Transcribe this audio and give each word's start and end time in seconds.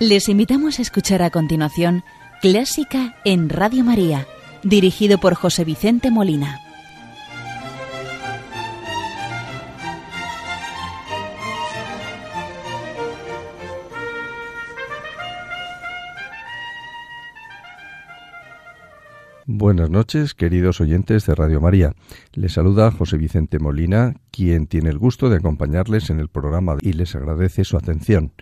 Les 0.00 0.30
invitamos 0.30 0.78
a 0.78 0.82
escuchar 0.82 1.20
a 1.20 1.28
continuación 1.28 2.04
Clásica 2.40 3.16
en 3.26 3.50
Radio 3.50 3.84
María, 3.84 4.26
dirigido 4.62 5.18
por 5.18 5.34
José 5.34 5.62
Vicente 5.62 6.10
Molina. 6.10 6.58
Buenas 19.44 19.90
noches, 19.90 20.32
queridos 20.32 20.80
oyentes 20.80 21.26
de 21.26 21.34
Radio 21.34 21.60
María. 21.60 21.92
Les 22.32 22.54
saluda 22.54 22.90
José 22.90 23.18
Vicente 23.18 23.58
Molina, 23.58 24.14
quien 24.30 24.66
tiene 24.66 24.88
el 24.88 24.96
gusto 24.96 25.28
de 25.28 25.36
acompañarles 25.36 26.08
en 26.08 26.20
el 26.20 26.28
programa 26.30 26.78
y 26.80 26.94
les 26.94 27.14
agradece 27.14 27.64
su 27.64 27.76
atención. 27.76 28.32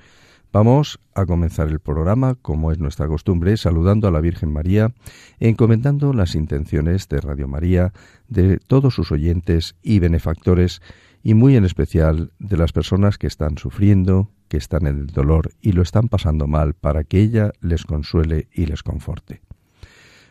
Vamos 0.50 0.98
a 1.14 1.26
comenzar 1.26 1.68
el 1.68 1.78
programa, 1.78 2.34
como 2.34 2.72
es 2.72 2.78
nuestra 2.78 3.06
costumbre, 3.06 3.58
saludando 3.58 4.08
a 4.08 4.10
la 4.10 4.20
Virgen 4.20 4.50
María, 4.50 4.94
encomendando 5.40 6.14
las 6.14 6.34
intenciones 6.34 7.06
de 7.08 7.20
Radio 7.20 7.46
María, 7.46 7.92
de 8.28 8.56
todos 8.56 8.94
sus 8.94 9.12
oyentes 9.12 9.76
y 9.82 9.98
benefactores, 9.98 10.80
y 11.22 11.34
muy 11.34 11.56
en 11.56 11.66
especial 11.66 12.32
de 12.38 12.56
las 12.56 12.72
personas 12.72 13.18
que 13.18 13.26
están 13.26 13.58
sufriendo, 13.58 14.30
que 14.48 14.56
están 14.56 14.86
en 14.86 14.98
el 14.98 15.06
dolor 15.08 15.50
y 15.60 15.72
lo 15.72 15.82
están 15.82 16.08
pasando 16.08 16.46
mal, 16.46 16.72
para 16.72 17.05
que 17.05 17.20
ella 17.20 17.52
les 17.60 17.84
consuele 17.84 18.48
y 18.50 18.64
les 18.64 18.83
conforte. 18.83 19.42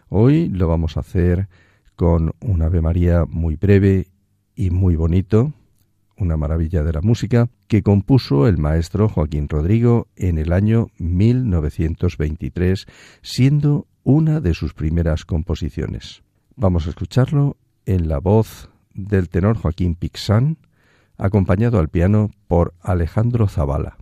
Hoy 0.09 0.49
lo 0.49 0.67
vamos 0.67 0.97
a 0.97 1.01
hacer 1.01 1.47
con 1.95 2.33
un 2.39 2.63
Ave 2.63 2.81
María 2.81 3.25
muy 3.29 3.55
breve 3.55 4.07
y 4.55 4.71
muy 4.71 4.95
bonito, 4.95 5.53
una 6.17 6.37
maravilla 6.37 6.83
de 6.83 6.93
la 6.93 7.01
música, 7.01 7.49
que 7.67 7.83
compuso 7.83 8.47
el 8.47 8.57
maestro 8.57 9.09
Joaquín 9.09 9.47
Rodrigo 9.49 10.07
en 10.15 10.37
el 10.37 10.53
año 10.53 10.87
1923, 10.97 12.85
siendo 13.21 13.87
una 14.03 14.39
de 14.39 14.53
sus 14.53 14.73
primeras 14.73 15.25
composiciones. 15.25 16.23
Vamos 16.55 16.87
a 16.87 16.89
escucharlo 16.89 17.57
en 17.85 18.07
la 18.07 18.19
voz 18.19 18.69
del 18.93 19.29
tenor 19.29 19.57
Joaquín 19.57 19.95
Pixán, 19.95 20.57
acompañado 21.17 21.79
al 21.79 21.89
piano 21.89 22.31
por 22.47 22.73
Alejandro 22.81 23.47
Zavala. 23.47 23.97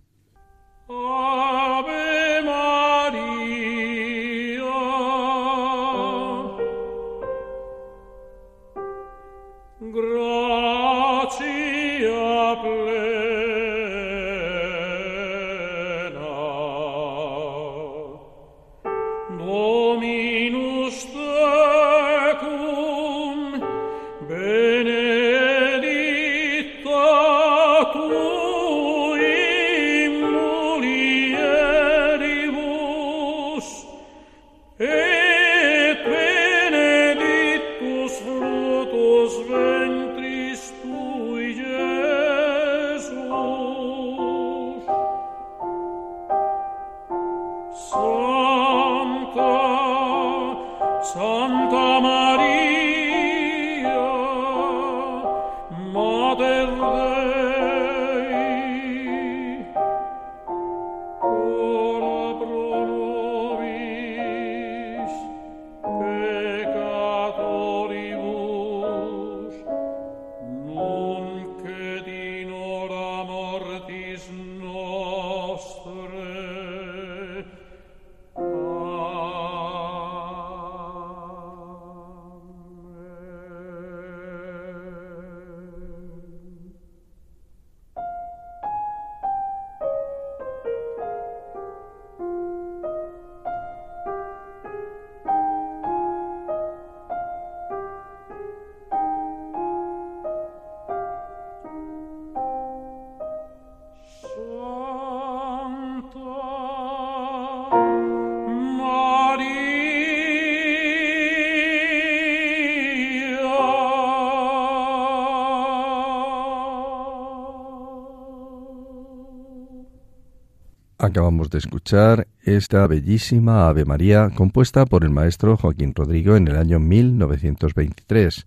Acabamos 121.06 121.50
de 121.50 121.58
escuchar 121.58 122.26
esta 122.42 122.84
bellísima 122.88 123.68
Ave 123.68 123.84
María 123.84 124.28
compuesta 124.34 124.86
por 124.86 125.04
el 125.04 125.10
maestro 125.10 125.56
Joaquín 125.56 125.94
Rodrigo 125.94 126.34
en 126.34 126.48
el 126.48 126.56
año 126.56 126.80
1923. 126.80 128.44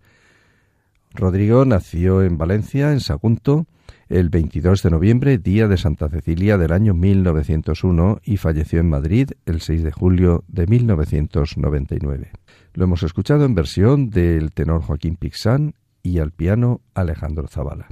Rodrigo 1.14 1.64
nació 1.64 2.22
en 2.22 2.38
Valencia, 2.38 2.92
en 2.92 3.00
Sagunto, 3.00 3.66
el 4.10 4.28
22 4.28 4.84
de 4.84 4.90
noviembre, 4.90 5.38
día 5.38 5.70
de 5.70 5.78
Santa 5.78 6.10
Cecilia 6.10 6.58
del 6.58 6.74
año 6.74 6.94
1901, 6.94 8.20
y 8.26 8.36
falleció 8.36 8.82
en 8.82 8.90
Madrid 8.90 9.32
el 9.46 9.62
6 9.62 9.82
de 9.82 9.94
julio 9.94 10.44
de 10.50 10.68
1999. 10.68 12.30
Lo 12.74 12.84
hemos 12.84 13.04
escuchado 13.04 13.46
en 13.46 13.56
versión 13.56 14.10
del 14.10 14.52
tenor 14.52 14.82
Joaquín 14.82 15.16
Pixán 15.16 15.76
y 16.04 16.20
al 16.20 16.32
piano 16.32 16.82
Alejandro 16.94 17.48
Zavala. 17.48 17.88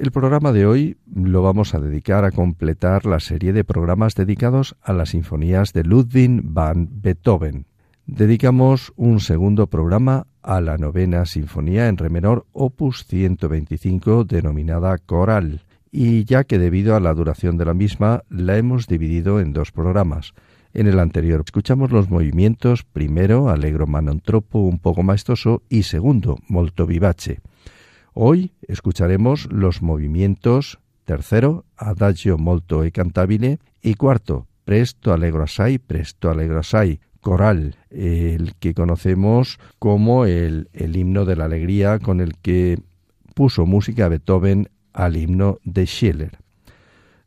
El 0.00 0.12
programa 0.12 0.52
de 0.52 0.64
hoy 0.64 0.96
lo 1.14 1.42
vamos 1.42 1.74
a 1.74 1.78
dedicar 1.78 2.24
a 2.24 2.30
completar 2.30 3.04
la 3.04 3.20
serie 3.20 3.52
de 3.52 3.64
programas 3.64 4.14
dedicados 4.14 4.74
a 4.80 4.94
las 4.94 5.10
sinfonías 5.10 5.74
de 5.74 5.84
Ludwig 5.84 6.40
van 6.42 6.88
Beethoven. 6.90 7.66
Dedicamos 8.06 8.94
un 8.96 9.20
segundo 9.20 9.66
programa 9.66 10.26
a 10.40 10.62
la 10.62 10.78
novena 10.78 11.26
sinfonía 11.26 11.86
en 11.88 11.98
re 11.98 12.08
menor 12.08 12.46
opus 12.52 13.04
125 13.08 14.24
denominada 14.24 14.96
Coral, 14.96 15.60
y 15.92 16.24
ya 16.24 16.44
que 16.44 16.58
debido 16.58 16.96
a 16.96 17.00
la 17.00 17.12
duración 17.12 17.58
de 17.58 17.66
la 17.66 17.74
misma 17.74 18.22
la 18.30 18.56
hemos 18.56 18.86
dividido 18.86 19.38
en 19.38 19.52
dos 19.52 19.70
programas. 19.70 20.32
En 20.72 20.86
el 20.86 20.98
anterior 20.98 21.42
escuchamos 21.44 21.92
los 21.92 22.08
movimientos 22.08 22.84
primero 22.84 23.50
Allegro 23.50 23.86
Manontropo 23.86 24.60
un 24.60 24.78
poco 24.78 25.02
maestoso 25.02 25.62
y 25.68 25.82
segundo 25.82 26.38
Molto 26.48 26.86
vivace. 26.86 27.42
Hoy 28.14 28.52
escucharemos 28.66 29.48
los 29.50 29.82
movimientos 29.82 30.78
tercero, 31.04 31.64
Adagio 31.76 32.38
molto 32.38 32.84
e 32.84 32.92
cantabile, 32.92 33.58
y 33.82 33.94
cuarto, 33.94 34.46
Presto 34.64 35.12
allegro 35.12 35.42
assai, 35.42 35.78
Presto 35.78 36.30
allegro 36.30 36.60
assai, 36.60 37.00
coral, 37.20 37.76
el 37.90 38.54
que 38.60 38.74
conocemos 38.74 39.58
como 39.78 40.24
el, 40.24 40.68
el 40.72 40.96
himno 40.96 41.24
de 41.24 41.36
la 41.36 41.46
alegría 41.46 41.98
con 41.98 42.20
el 42.20 42.36
que 42.38 42.78
puso 43.34 43.66
música 43.66 44.08
Beethoven 44.08 44.68
al 44.92 45.16
himno 45.16 45.58
de 45.64 45.86
Schiller. 45.86 46.38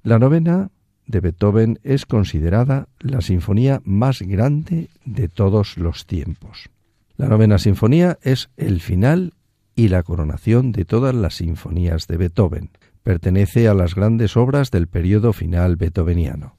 La 0.04 0.20
novena 0.20 0.70
de 1.06 1.20
Beethoven 1.20 1.80
es 1.84 2.06
considerada 2.06 2.88
la 3.00 3.22
sinfonía 3.22 3.82
más 3.84 4.22
grande 4.22 4.90
de 5.06 5.28
todos 5.28 5.78
los 5.78 6.06
tiempos. 6.06 6.70
La 7.18 7.28
novena 7.28 7.58
sinfonía 7.58 8.18
es 8.22 8.50
el 8.58 8.80
final 8.82 9.34
y 9.76 9.88
la 9.88 10.04
coronación 10.04 10.72
de 10.72 10.86
todas 10.86 11.16
las 11.16 11.36
sinfonías 11.36 12.08
de 12.08 12.18
Beethoven. 12.18 12.70
Pertenece 13.04 13.68
a 13.68 13.74
las 13.74 13.96
grandes 13.96 14.38
obras 14.38 14.72
del 14.72 14.88
periodo 14.88 15.34
final 15.34 15.76
beethoveniano. 15.76 16.58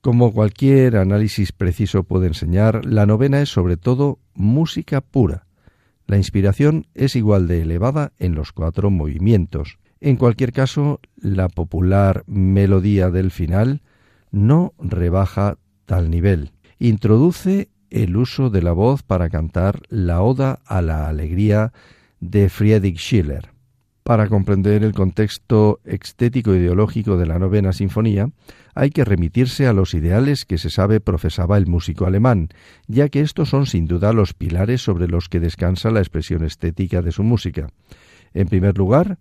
Como 0.00 0.32
cualquier 0.32 0.96
análisis 0.96 1.52
preciso 1.52 2.04
puede 2.04 2.28
enseñar, 2.28 2.84
la 2.84 3.06
novena 3.06 3.40
es 3.40 3.48
sobre 3.48 3.76
todo 3.76 4.20
música 4.34 5.00
pura. 5.00 5.46
La 6.06 6.16
inspiración 6.16 6.86
es 6.94 7.16
igual 7.16 7.48
de 7.48 7.62
elevada 7.62 8.12
en 8.18 8.34
los 8.34 8.52
cuatro 8.52 8.90
movimientos. 8.90 9.78
En 10.00 10.16
cualquier 10.16 10.52
caso, 10.52 11.00
la 11.16 11.48
popular 11.48 12.22
melodía 12.28 13.10
del 13.10 13.32
final 13.32 13.82
no 14.30 14.74
rebaja 14.78 15.58
tal 15.86 16.10
nivel. 16.10 16.52
Introduce 16.78 17.70
el 17.90 18.16
uso 18.16 18.50
de 18.50 18.62
la 18.62 18.72
voz 18.72 19.02
para 19.02 19.30
cantar 19.30 19.80
la 19.88 20.22
Oda 20.22 20.60
a 20.66 20.82
la 20.82 21.08
Alegría 21.08 21.72
de 22.30 22.48
Friedrich 22.48 22.98
Schiller. 22.98 23.50
Para 24.02 24.28
comprender 24.28 24.84
el 24.84 24.92
contexto 24.92 25.80
estético 25.84 26.54
ideológico 26.54 27.16
de 27.16 27.26
la 27.26 27.40
novena 27.40 27.72
sinfonía, 27.72 28.30
hay 28.74 28.90
que 28.90 29.04
remitirse 29.04 29.66
a 29.66 29.72
los 29.72 29.94
ideales 29.94 30.44
que 30.44 30.58
se 30.58 30.70
sabe 30.70 31.00
profesaba 31.00 31.56
el 31.56 31.66
músico 31.66 32.06
alemán, 32.06 32.50
ya 32.86 33.08
que 33.08 33.20
estos 33.20 33.48
son 33.48 33.66
sin 33.66 33.86
duda 33.86 34.12
los 34.12 34.32
pilares 34.32 34.80
sobre 34.80 35.08
los 35.08 35.28
que 35.28 35.40
descansa 35.40 35.90
la 35.90 36.00
expresión 36.00 36.44
estética 36.44 37.02
de 37.02 37.10
su 37.10 37.24
música. 37.24 37.68
En 38.32 38.46
primer 38.46 38.78
lugar, 38.78 39.18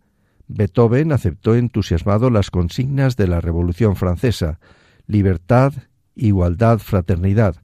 Beethoven 0.48 1.12
aceptó 1.12 1.56
entusiasmado 1.56 2.30
las 2.30 2.52
consignas 2.52 3.16
de 3.16 3.28
la 3.28 3.42
Revolución 3.42 3.96
Francesa, 3.96 4.60
libertad, 5.08 5.74
igualdad, 6.16 6.78
fraternidad, 6.78 7.56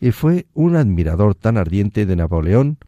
y 0.00 0.12
fue 0.12 0.46
un 0.54 0.76
admirador 0.76 1.34
tan 1.34 1.56
ardiente 1.56 2.06
de 2.06 2.14
Napoleón 2.14 2.78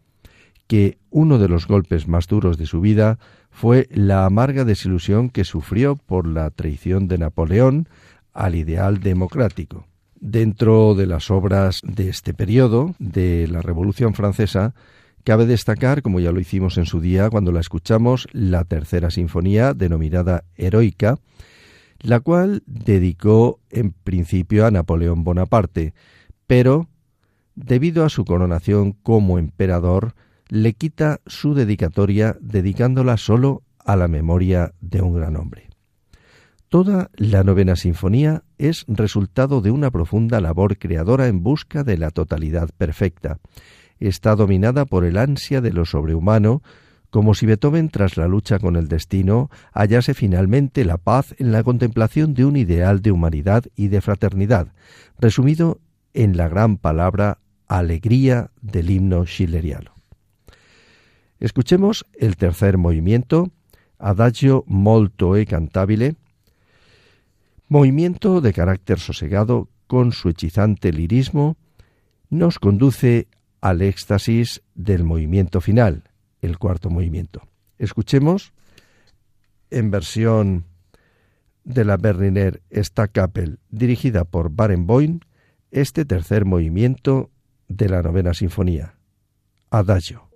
que 0.70 0.98
uno 1.10 1.38
de 1.38 1.48
los 1.48 1.66
golpes 1.66 2.06
más 2.06 2.28
duros 2.28 2.56
de 2.56 2.64
su 2.64 2.80
vida 2.80 3.18
fue 3.50 3.88
la 3.90 4.24
amarga 4.24 4.64
desilusión 4.64 5.28
que 5.28 5.42
sufrió 5.42 5.96
por 5.96 6.28
la 6.28 6.48
traición 6.50 7.08
de 7.08 7.18
Napoleón 7.18 7.88
al 8.32 8.54
ideal 8.54 9.00
democrático. 9.00 9.88
Dentro 10.20 10.94
de 10.94 11.08
las 11.08 11.28
obras 11.32 11.80
de 11.82 12.08
este 12.08 12.34
periodo 12.34 12.94
de 13.00 13.48
la 13.48 13.62
Revolución 13.62 14.14
Francesa, 14.14 14.76
cabe 15.24 15.44
destacar, 15.44 16.02
como 16.02 16.20
ya 16.20 16.30
lo 16.30 16.38
hicimos 16.38 16.78
en 16.78 16.86
su 16.86 17.00
día 17.00 17.30
cuando 17.30 17.50
la 17.50 17.58
escuchamos, 17.58 18.28
la 18.30 18.62
tercera 18.62 19.10
sinfonía 19.10 19.74
denominada 19.74 20.44
Heroica, 20.54 21.18
la 21.98 22.20
cual 22.20 22.62
dedicó 22.66 23.58
en 23.70 23.90
principio 23.90 24.66
a 24.66 24.70
Napoleón 24.70 25.24
Bonaparte, 25.24 25.94
pero 26.46 26.86
debido 27.56 28.04
a 28.04 28.08
su 28.08 28.24
coronación 28.24 28.92
como 28.92 29.40
emperador, 29.40 30.14
le 30.50 30.74
quita 30.74 31.20
su 31.26 31.54
dedicatoria 31.54 32.36
dedicándola 32.40 33.16
solo 33.16 33.62
a 33.78 33.96
la 33.96 34.08
memoria 34.08 34.74
de 34.80 35.00
un 35.00 35.14
gran 35.14 35.36
hombre. 35.36 35.70
Toda 36.68 37.10
la 37.16 37.42
novena 37.42 37.76
sinfonía 37.76 38.42
es 38.58 38.84
resultado 38.86 39.60
de 39.60 39.70
una 39.70 39.90
profunda 39.90 40.40
labor 40.40 40.76
creadora 40.76 41.28
en 41.28 41.42
busca 41.42 41.82
de 41.82 41.98
la 41.98 42.10
totalidad 42.10 42.68
perfecta. 42.76 43.38
Está 43.98 44.36
dominada 44.36 44.84
por 44.84 45.04
el 45.04 45.18
ansia 45.18 45.60
de 45.60 45.72
lo 45.72 45.84
sobrehumano, 45.84 46.62
como 47.10 47.34
si 47.34 47.46
Beethoven, 47.46 47.88
tras 47.88 48.16
la 48.16 48.28
lucha 48.28 48.60
con 48.60 48.76
el 48.76 48.86
destino, 48.86 49.50
hallase 49.72 50.14
finalmente 50.14 50.84
la 50.84 50.96
paz 50.96 51.34
en 51.38 51.50
la 51.50 51.64
contemplación 51.64 52.34
de 52.34 52.44
un 52.44 52.56
ideal 52.56 53.02
de 53.02 53.10
humanidad 53.10 53.64
y 53.74 53.88
de 53.88 54.00
fraternidad, 54.00 54.68
resumido 55.18 55.80
en 56.14 56.36
la 56.36 56.48
gran 56.48 56.76
palabra 56.76 57.38
alegría 57.66 58.50
del 58.62 58.90
himno 58.90 59.26
schilleriano. 59.26 59.99
Escuchemos 61.40 62.06
el 62.18 62.36
tercer 62.36 62.76
movimiento, 62.76 63.50
Adagio 63.98 64.64
molto 64.66 65.36
e 65.36 65.46
cantabile, 65.46 66.16
movimiento 67.68 68.40
de 68.40 68.52
carácter 68.52 69.00
sosegado 69.00 69.68
con 69.86 70.12
su 70.12 70.28
hechizante 70.28 70.92
lirismo, 70.92 71.56
nos 72.28 72.58
conduce 72.58 73.26
al 73.60 73.82
éxtasis 73.82 74.62
del 74.74 75.04
movimiento 75.04 75.60
final, 75.60 76.04
el 76.42 76.58
cuarto 76.58 76.90
movimiento. 76.90 77.42
Escuchemos 77.78 78.52
en 79.70 79.90
versión 79.90 80.66
de 81.64 81.84
la 81.84 81.96
Berliner 81.96 82.62
Staatskapelle 82.70 83.58
dirigida 83.70 84.24
por 84.24 84.50
Barenboim 84.50 85.20
este 85.70 86.04
tercer 86.04 86.44
movimiento 86.44 87.30
de 87.68 87.88
la 87.88 88.02
novena 88.02 88.34
sinfonía, 88.34 88.94
Adagio. 89.70 90.29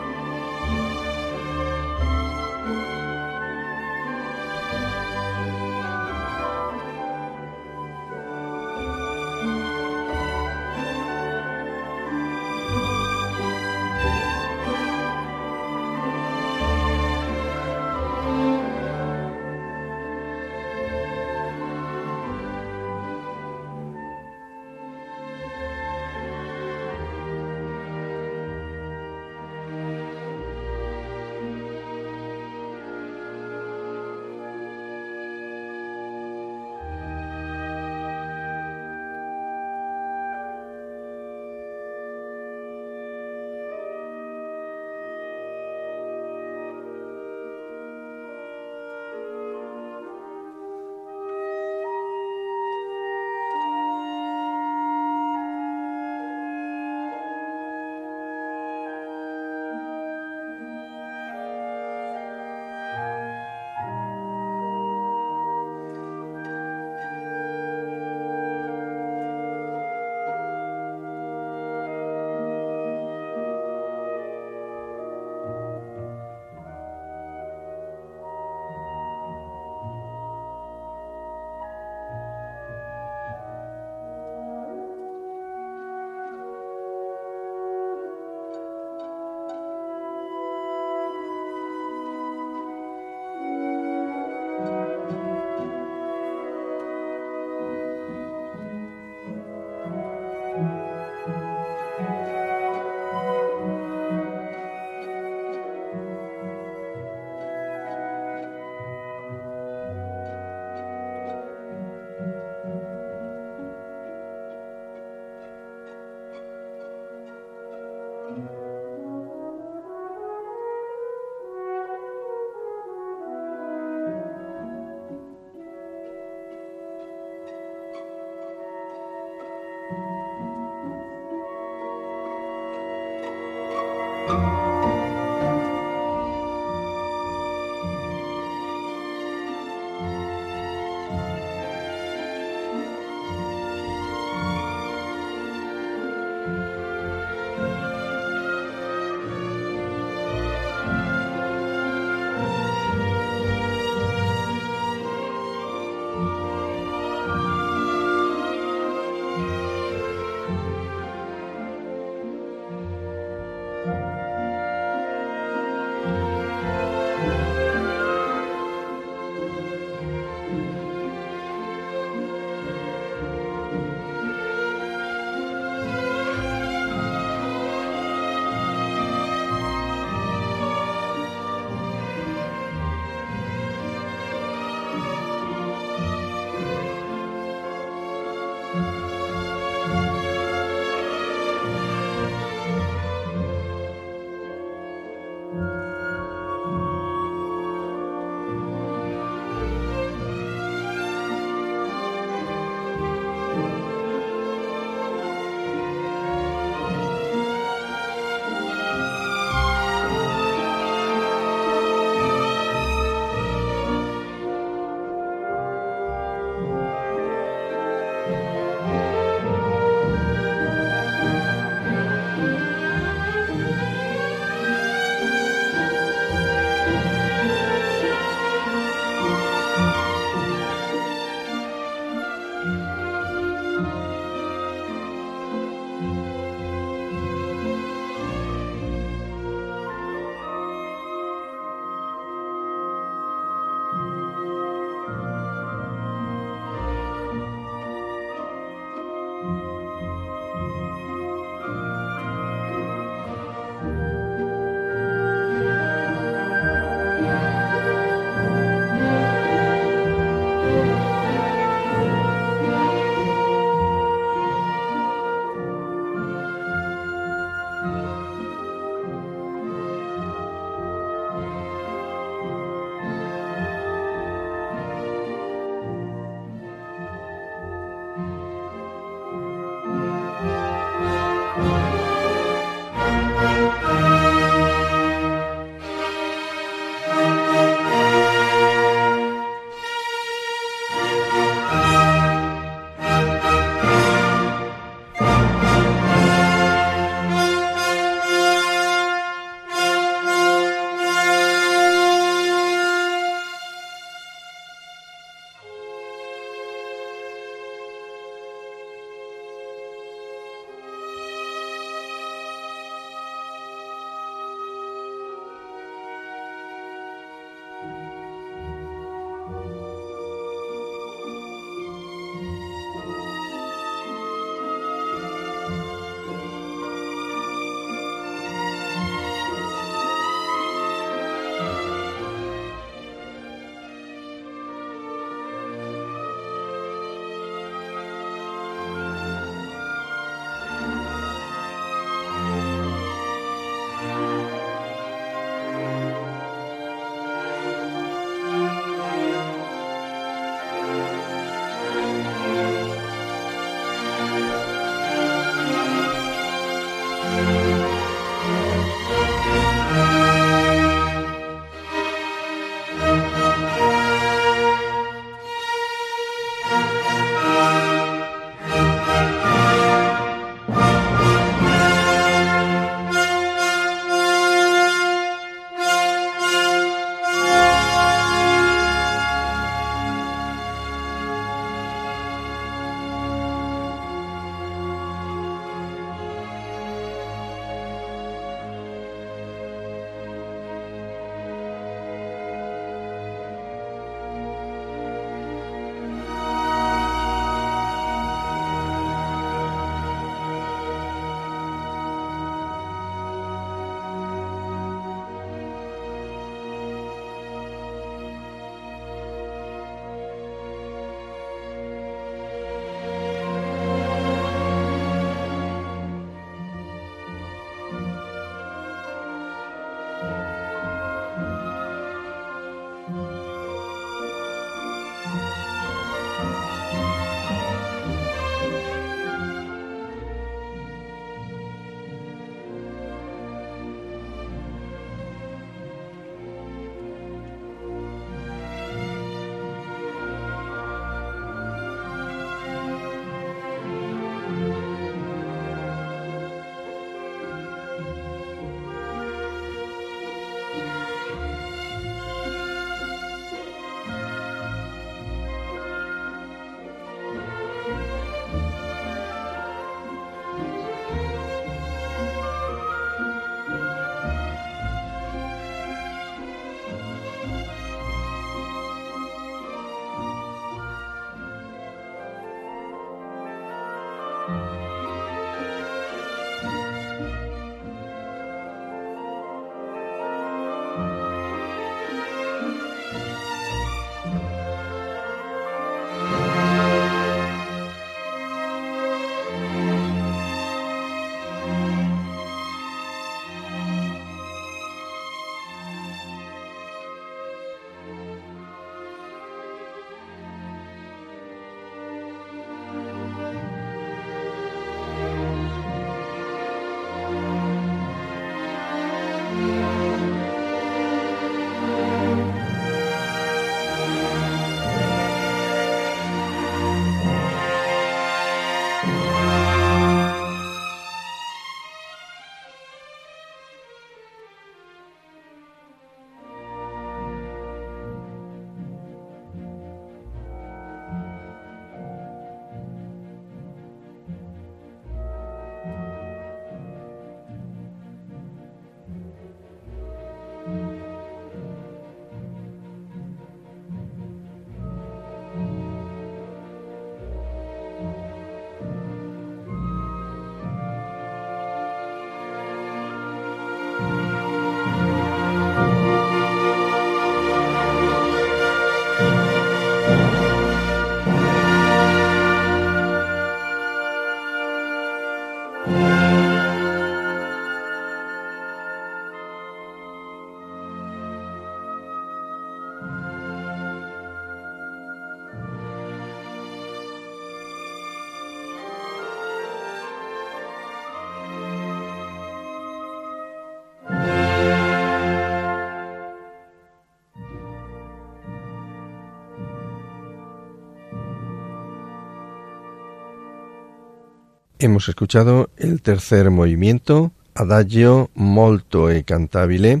Hemos 594.82 595.10
escuchado 595.10 595.68
el 595.76 596.00
tercer 596.00 596.50
movimiento, 596.50 597.32
Adagio 597.54 598.30
molto 598.32 599.10
e 599.10 599.24
cantabile, 599.24 600.00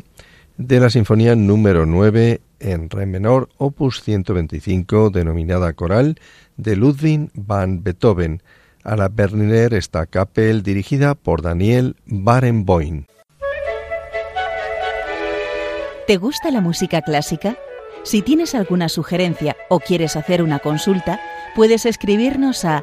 de 0.56 0.80
la 0.80 0.88
Sinfonía 0.88 1.36
número 1.36 1.84
9 1.84 2.40
en 2.60 2.88
Re 2.88 3.04
menor, 3.04 3.50
opus 3.58 4.00
125, 4.00 5.10
denominada 5.10 5.74
coral, 5.74 6.16
de 6.56 6.76
Ludwig 6.76 7.28
van 7.34 7.82
Beethoven, 7.84 8.42
a 8.82 8.96
la 8.96 9.10
Berliner 9.10 9.74
Staatskapelle 9.74 10.62
dirigida 10.62 11.14
por 11.14 11.42
Daniel 11.42 11.96
Barenboim. 12.06 13.04
¿Te 16.06 16.16
gusta 16.16 16.50
la 16.50 16.62
música 16.62 17.02
clásica? 17.02 17.58
Si 18.02 18.22
tienes 18.22 18.54
alguna 18.54 18.88
sugerencia 18.88 19.58
o 19.68 19.78
quieres 19.78 20.16
hacer 20.16 20.42
una 20.42 20.58
consulta, 20.58 21.20
puedes 21.54 21.84
escribirnos 21.84 22.64
a 22.64 22.82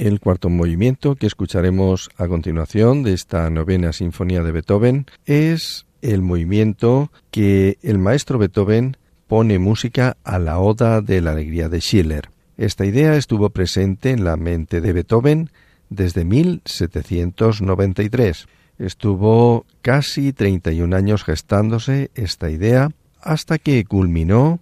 El 0.00 0.18
cuarto 0.18 0.48
movimiento 0.48 1.14
que 1.14 1.26
escucharemos 1.26 2.08
a 2.16 2.26
continuación 2.26 3.02
de 3.02 3.12
esta 3.12 3.50
novena 3.50 3.92
sinfonía 3.92 4.42
de 4.42 4.50
Beethoven 4.50 5.04
es 5.26 5.84
el 6.00 6.22
movimiento 6.22 7.12
que 7.30 7.76
el 7.82 7.98
maestro 7.98 8.38
Beethoven 8.38 8.96
pone 9.26 9.58
música 9.58 10.16
a 10.24 10.38
la 10.38 10.58
Oda 10.58 11.02
de 11.02 11.20
la 11.20 11.32
Alegría 11.32 11.68
de 11.68 11.82
Schiller. 11.82 12.30
Esta 12.56 12.86
idea 12.86 13.14
estuvo 13.14 13.50
presente 13.50 14.12
en 14.12 14.24
la 14.24 14.38
mente 14.38 14.80
de 14.80 14.94
Beethoven 14.94 15.50
desde 15.90 16.24
1793. 16.24 18.46
Estuvo 18.78 19.66
casi 19.82 20.32
31 20.32 20.96
años 20.96 21.24
gestándose 21.24 22.10
esta 22.14 22.50
idea 22.50 22.88
hasta 23.20 23.58
que 23.58 23.84
culminó 23.84 24.60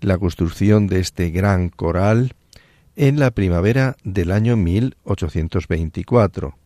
la 0.00 0.16
construcción 0.16 0.86
de 0.86 1.00
este 1.00 1.28
gran 1.28 1.68
coral 1.68 2.32
en 2.98 3.20
la 3.20 3.30
primavera 3.30 3.96
del 4.02 4.32
año 4.32 4.56
1824. 4.56 6.58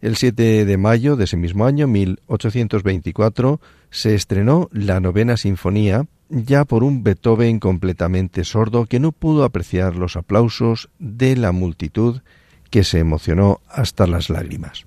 El 0.00 0.16
7 0.16 0.64
de 0.64 0.76
mayo 0.76 1.14
de 1.14 1.24
ese 1.24 1.36
mismo 1.36 1.64
año, 1.64 1.86
1824, 1.86 3.60
se 3.90 4.16
estrenó 4.16 4.68
la 4.72 4.98
novena 4.98 5.36
sinfonía, 5.36 6.06
ya 6.28 6.64
por 6.64 6.82
un 6.82 7.04
Beethoven 7.04 7.60
completamente 7.60 8.44
sordo 8.44 8.86
que 8.86 8.98
no 8.98 9.12
pudo 9.12 9.44
apreciar 9.44 9.94
los 9.94 10.16
aplausos 10.16 10.90
de 10.98 11.36
la 11.36 11.52
multitud 11.52 12.22
que 12.68 12.82
se 12.82 12.98
emocionó 12.98 13.60
hasta 13.68 14.08
las 14.08 14.28
lágrimas. 14.28 14.86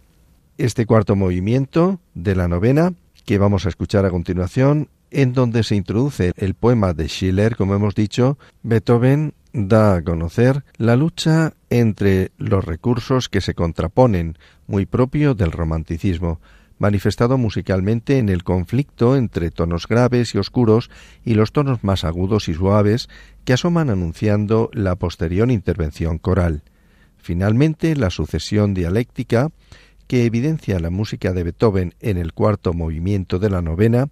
Este 0.57 0.85
cuarto 0.85 1.15
movimiento 1.15 2.01
de 2.15 2.35
la 2.35 2.49
novena, 2.49 2.93
que 3.25 3.37
vamos 3.37 3.65
a 3.65 3.69
escuchar 3.69 4.05
a 4.05 4.11
continuación, 4.11 4.89
en 5.11 5.33
donde 5.33 5.63
se 5.63 5.75
introduce 5.75 6.33
el 6.35 6.53
poema 6.53 6.93
de 6.93 7.07
Schiller, 7.07 7.55
como 7.55 7.75
hemos 7.75 7.95
dicho, 7.95 8.37
Beethoven 8.61 9.33
da 9.53 9.95
a 9.95 10.01
conocer 10.03 10.63
la 10.77 10.95
lucha 10.95 11.53
entre 11.69 12.31
los 12.37 12.63
recursos 12.63 13.29
que 13.29 13.41
se 13.41 13.53
contraponen, 13.53 14.37
muy 14.67 14.85
propio 14.85 15.33
del 15.33 15.51
romanticismo, 15.51 16.39
manifestado 16.77 17.37
musicalmente 17.37 18.17
en 18.17 18.29
el 18.29 18.43
conflicto 18.43 19.15
entre 19.15 19.51
tonos 19.51 19.87
graves 19.87 20.33
y 20.33 20.37
oscuros 20.37 20.89
y 21.25 21.33
los 21.33 21.51
tonos 21.51 21.83
más 21.83 22.03
agudos 22.03 22.47
y 22.47 22.53
suaves 22.53 23.09
que 23.43 23.53
asoman 23.53 23.89
anunciando 23.89 24.69
la 24.73 24.95
posterior 24.95 25.51
intervención 25.51 26.17
coral. 26.17 26.63
Finalmente, 27.17 27.95
la 27.95 28.09
sucesión 28.09 28.73
dialéctica 28.73 29.49
que 30.07 30.25
evidencia 30.25 30.79
la 30.79 30.89
música 30.89 31.33
de 31.33 31.43
Beethoven 31.43 31.93
en 31.99 32.17
el 32.17 32.33
cuarto 32.33 32.73
movimiento 32.73 33.37
de 33.37 33.49
la 33.49 33.61
novena 33.61 34.07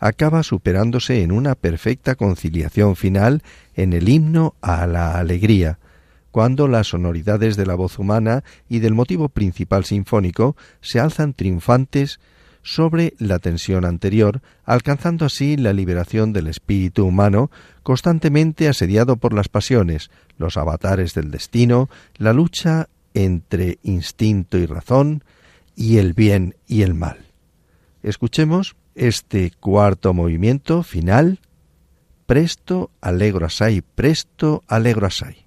acaba 0.00 0.42
superándose 0.42 1.22
en 1.22 1.30
una 1.30 1.54
perfecta 1.54 2.16
conciliación 2.16 2.96
final 2.96 3.42
en 3.74 3.92
el 3.92 4.08
himno 4.08 4.54
a 4.62 4.86
la 4.86 5.18
alegría, 5.18 5.78
cuando 6.30 6.68
las 6.68 6.88
sonoridades 6.88 7.56
de 7.56 7.66
la 7.66 7.74
voz 7.74 7.98
humana 7.98 8.42
y 8.68 8.78
del 8.78 8.94
motivo 8.94 9.28
principal 9.28 9.84
sinfónico 9.84 10.56
se 10.80 11.00
alzan 11.00 11.34
triunfantes 11.34 12.18
sobre 12.62 13.14
la 13.18 13.38
tensión 13.38 13.84
anterior, 13.84 14.42
alcanzando 14.64 15.24
así 15.24 15.56
la 15.56 15.72
liberación 15.72 16.32
del 16.32 16.46
espíritu 16.46 17.06
humano, 17.06 17.50
constantemente 17.82 18.68
asediado 18.68 19.16
por 19.16 19.32
las 19.32 19.48
pasiones, 19.48 20.10
los 20.38 20.56
avatares 20.56 21.14
del 21.14 21.30
destino, 21.30 21.88
la 22.16 22.32
lucha 22.32 22.88
entre 23.14 23.78
instinto 23.82 24.58
y 24.58 24.66
razón, 24.66 25.24
y 25.74 25.96
el 25.96 26.12
bien 26.12 26.54
y 26.66 26.82
el 26.82 26.94
mal. 26.94 27.18
Escuchemos 28.02 28.76
este 29.00 29.50
cuarto 29.58 30.12
movimiento 30.12 30.82
final, 30.82 31.40
presto, 32.26 32.90
alegro 33.00 33.46
asai, 33.46 33.80
presto, 33.80 34.62
alegro 34.68 35.06
asai. 35.06 35.46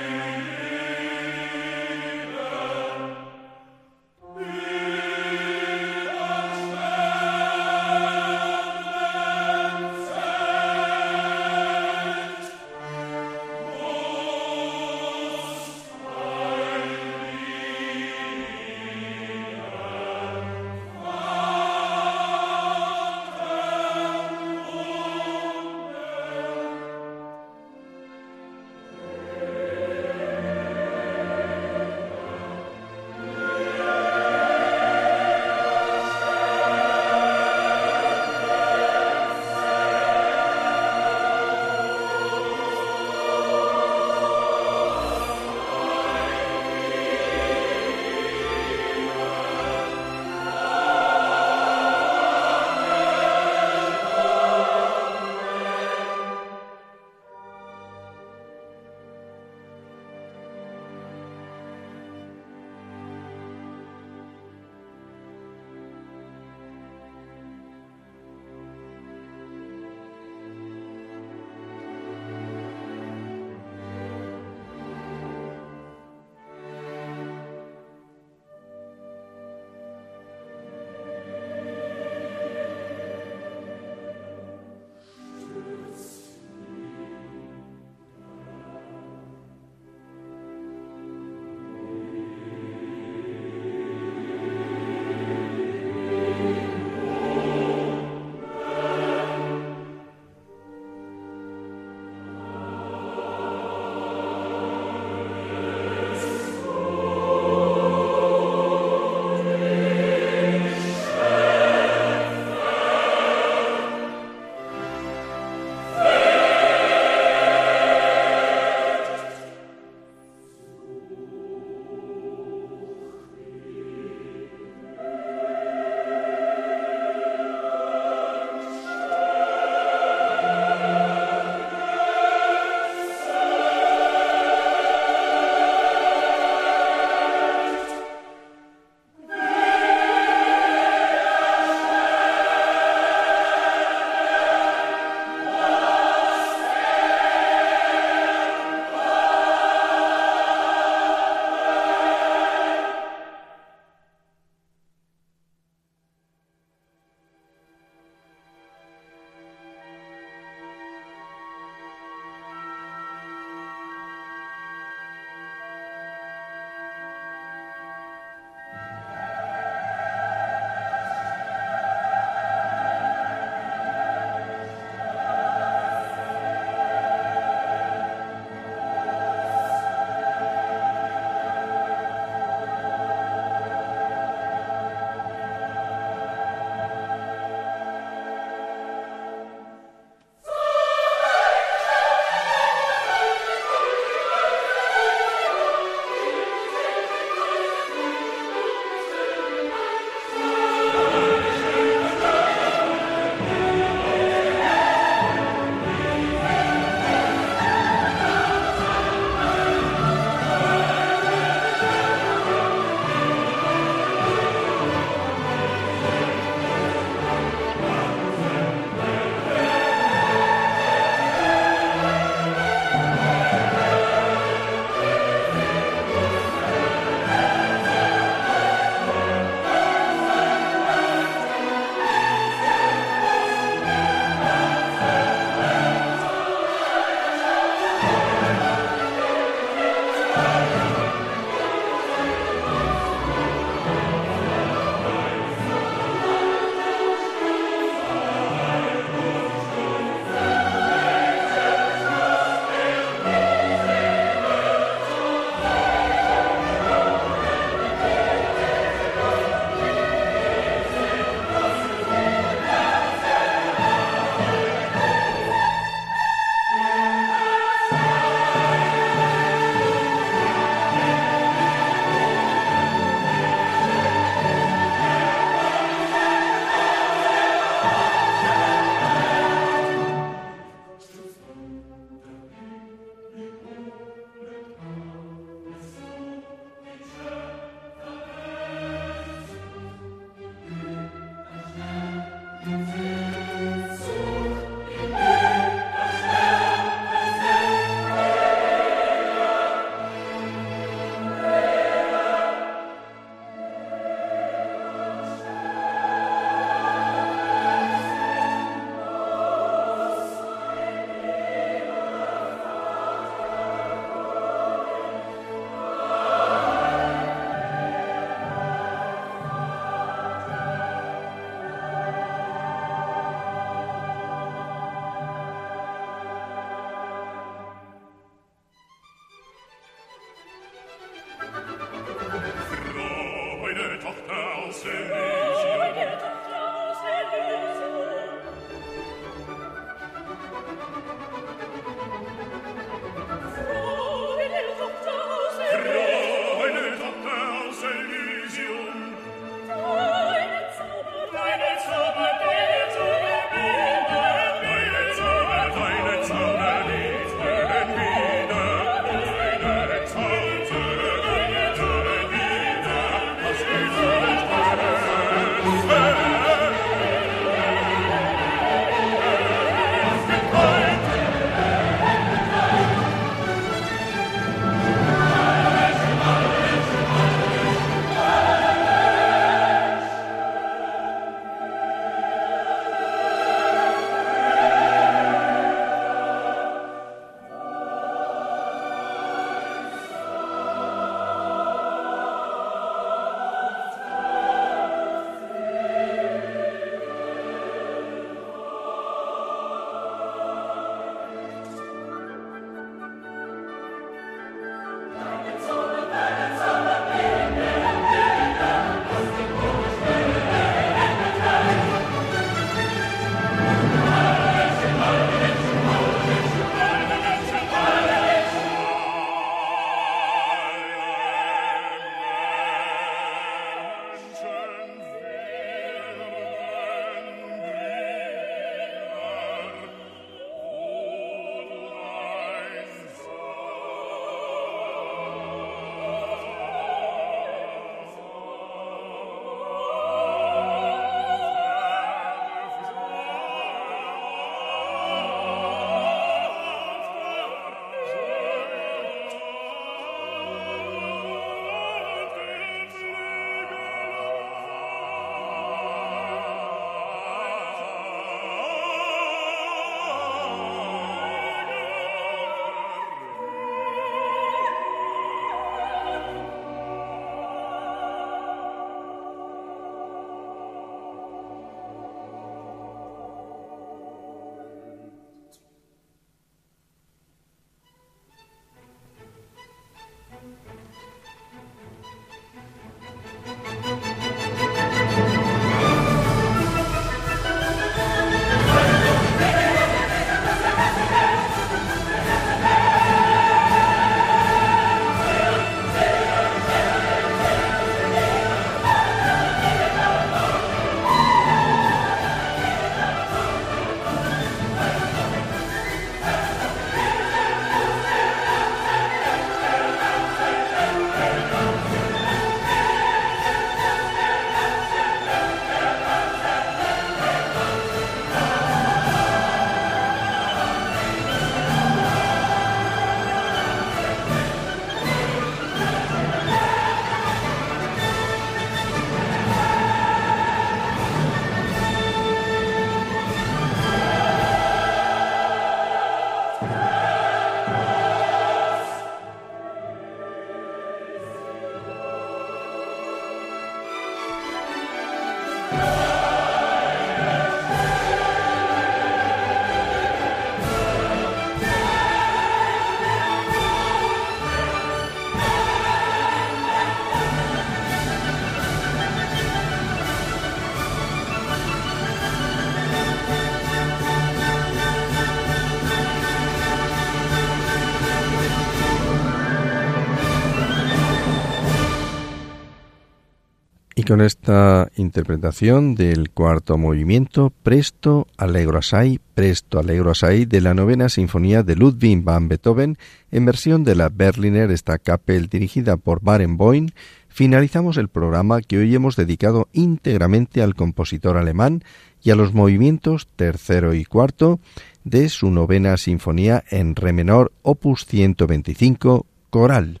Esta 574.44 574.90
interpretación 574.96 575.94
del 575.94 576.28
cuarto 576.28 576.76
movimiento 576.76 577.50
Presto 577.62 578.26
Allegro 578.36 578.76
Assai, 578.76 579.18
Presto 579.32 579.78
Allegro 579.78 580.10
Assai 580.10 580.44
de 580.44 580.60
la 580.60 580.74
novena 580.74 581.08
sinfonía 581.08 581.62
de 581.62 581.76
Ludwig 581.76 582.22
van 582.22 582.48
Beethoven 582.48 582.98
en 583.30 583.46
versión 583.46 583.84
de 583.84 583.94
la 583.94 584.10
Berliner 584.10 584.70
Staatskapelle 584.76 585.46
dirigida 585.46 585.96
por 585.96 586.20
Barenboim, 586.20 586.90
finalizamos 587.28 587.96
el 587.96 588.08
programa 588.08 588.60
que 588.60 588.76
hoy 588.76 588.94
hemos 588.94 589.16
dedicado 589.16 589.68
íntegramente 589.72 590.60
al 590.60 590.74
compositor 590.74 591.38
alemán 591.38 591.82
y 592.22 592.30
a 592.30 592.36
los 592.36 592.52
movimientos 592.52 593.28
tercero 593.36 593.94
y 593.94 594.04
cuarto 594.04 594.60
de 595.04 595.30
su 595.30 595.50
novena 595.50 595.96
sinfonía 595.96 596.64
en 596.68 596.96
re 596.96 597.14
menor 597.14 597.50
opus 597.62 598.04
125 598.04 599.24
coral 599.48 600.00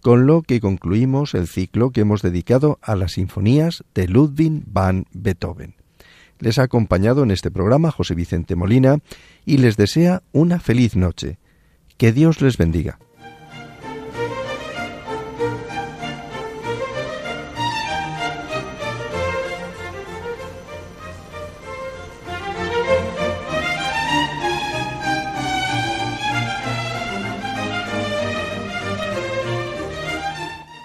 con 0.00 0.26
lo 0.26 0.42
que 0.42 0.60
concluimos 0.60 1.34
el 1.34 1.46
ciclo 1.46 1.90
que 1.90 2.02
hemos 2.02 2.22
dedicado 2.22 2.78
a 2.82 2.96
las 2.96 3.12
sinfonías 3.12 3.84
de 3.94 4.08
Ludwig 4.08 4.62
van 4.66 5.06
Beethoven. 5.12 5.74
Les 6.38 6.58
ha 6.58 6.62
acompañado 6.62 7.22
en 7.22 7.30
este 7.30 7.50
programa 7.50 7.90
José 7.90 8.14
Vicente 8.14 8.56
Molina 8.56 8.98
y 9.44 9.58
les 9.58 9.76
desea 9.76 10.22
una 10.32 10.58
feliz 10.58 10.96
noche. 10.96 11.38
Que 11.98 12.12
Dios 12.12 12.40
les 12.40 12.56
bendiga. 12.56 12.98